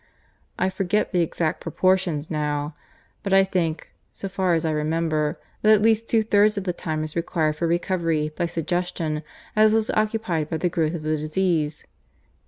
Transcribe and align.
I 0.57 0.71
forget 0.71 1.11
the 1.11 1.21
exact 1.21 1.61
proportions 1.61 2.31
now, 2.31 2.73
but 3.21 3.33
I 3.33 3.43
think, 3.43 3.89
so 4.11 4.27
far 4.27 4.55
as 4.55 4.65
I 4.65 4.71
remember, 4.71 5.39
that 5.61 5.71
at 5.75 5.81
least 5.83 6.09
two 6.09 6.23
thirds 6.23 6.57
of 6.57 6.63
the 6.63 6.73
time 6.73 7.03
is 7.03 7.15
required 7.15 7.55
for 7.57 7.67
recovery 7.67 8.33
by 8.35 8.47
suggestion 8.47 9.21
as 9.55 9.75
was 9.75 9.91
occupied 9.91 10.49
by 10.49 10.57
the 10.57 10.69
growth 10.69 10.95
of 10.95 11.03
the 11.03 11.17
disease. 11.17 11.85